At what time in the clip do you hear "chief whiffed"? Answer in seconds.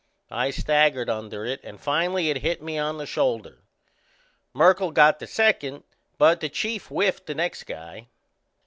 6.49-7.27